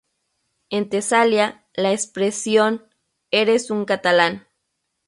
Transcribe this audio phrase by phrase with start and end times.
[0.71, 2.89] En Tesalia la expresión
[3.29, 4.47] "¡Eres un catalán!